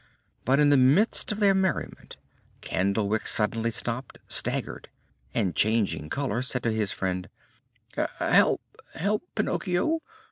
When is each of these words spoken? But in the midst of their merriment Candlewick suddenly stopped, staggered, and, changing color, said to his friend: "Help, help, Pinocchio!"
But 0.45 0.59
in 0.59 0.71
the 0.71 0.77
midst 0.77 1.31
of 1.31 1.39
their 1.39 1.53
merriment 1.53 2.17
Candlewick 2.61 3.27
suddenly 3.27 3.69
stopped, 3.69 4.17
staggered, 4.27 4.89
and, 5.31 5.55
changing 5.55 6.09
color, 6.09 6.41
said 6.41 6.63
to 6.63 6.71
his 6.71 6.91
friend: 6.91 7.29
"Help, 8.17 8.61
help, 8.95 9.21
Pinocchio!" 9.35 9.99